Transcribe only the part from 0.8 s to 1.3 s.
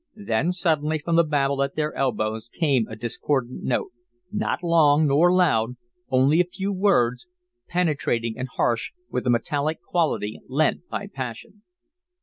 from the